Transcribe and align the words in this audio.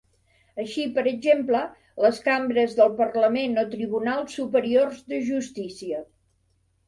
Així 0.61 0.83
per 0.93 1.01
exemple, 1.09 1.59
les 2.05 2.21
cambres 2.27 2.73
del 2.79 2.95
parlament 3.01 3.61
o 3.63 3.65
tribunals 3.75 4.35
superiors 4.39 5.03
de 5.13 5.19
justícia. 5.29 6.01